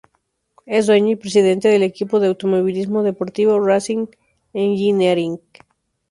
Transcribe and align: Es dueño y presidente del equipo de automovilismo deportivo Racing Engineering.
Es 0.65 0.87
dueño 0.87 1.11
y 1.11 1.15
presidente 1.15 1.67
del 1.67 1.83
equipo 1.83 2.19
de 2.19 2.25
automovilismo 2.25 3.03
deportivo 3.03 3.59
Racing 3.63 4.07
Engineering. 4.51 5.39